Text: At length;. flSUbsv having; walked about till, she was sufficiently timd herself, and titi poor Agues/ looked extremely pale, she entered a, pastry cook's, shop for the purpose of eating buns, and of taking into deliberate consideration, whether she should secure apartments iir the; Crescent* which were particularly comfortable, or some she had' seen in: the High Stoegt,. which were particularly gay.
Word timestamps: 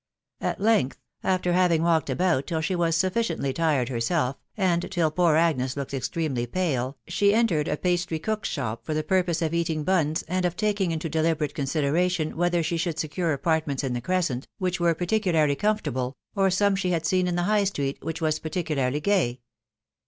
At 0.39 0.59
length;. 0.59 0.97
flSUbsv 1.23 1.53
having; 1.53 1.83
walked 1.83 2.09
about 2.09 2.47
till, 2.47 2.59
she 2.59 2.73
was 2.75 2.95
sufficiently 2.95 3.53
timd 3.53 3.87
herself, 3.87 4.35
and 4.57 4.81
titi 4.81 5.07
poor 5.11 5.35
Agues/ 5.35 5.77
looked 5.77 5.93
extremely 5.93 6.47
pale, 6.47 6.97
she 7.07 7.35
entered 7.35 7.67
a, 7.67 7.77
pastry 7.77 8.17
cook's, 8.17 8.49
shop 8.49 8.83
for 8.83 8.95
the 8.95 9.03
purpose 9.03 9.43
of 9.43 9.53
eating 9.53 9.83
buns, 9.83 10.23
and 10.23 10.43
of 10.43 10.55
taking 10.55 10.89
into 10.89 11.07
deliberate 11.07 11.53
consideration, 11.53 12.35
whether 12.35 12.63
she 12.63 12.77
should 12.77 12.97
secure 12.97 13.31
apartments 13.31 13.83
iir 13.83 13.93
the; 13.93 14.01
Crescent* 14.01 14.47
which 14.57 14.79
were 14.79 14.95
particularly 14.95 15.53
comfortable, 15.55 16.15
or 16.33 16.49
some 16.49 16.75
she 16.75 16.89
had' 16.89 17.05
seen 17.05 17.27
in: 17.27 17.35
the 17.35 17.43
High 17.43 17.65
Stoegt,. 17.65 18.03
which 18.03 18.21
were 18.21 18.31
particularly 18.41 19.01
gay. 19.01 19.41